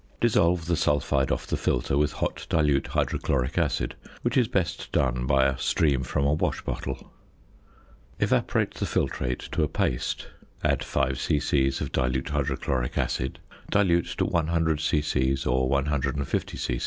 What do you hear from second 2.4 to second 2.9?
dilute